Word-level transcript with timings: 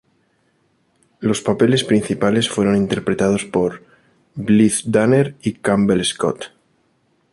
Los 1.19 1.41
papeles 1.41 1.83
principales 1.83 2.49
fueron 2.49 2.75
interpretados 2.75 3.45
por 3.45 3.83
Blythe 4.33 4.81
Danner 4.87 5.35
y 5.43 5.53
Campbell 5.53 6.03
Scott. 6.03 6.53